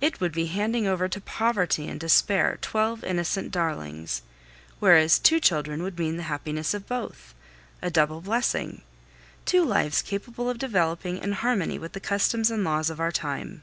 [0.00, 4.22] It would be handing over to poverty and despair twelve innocent darlings;
[4.78, 7.34] whereas two children would mean the happiness of both,
[7.82, 8.82] a double blessing,
[9.44, 13.62] two lives capable of developing in harmony with the customs and laws of our time.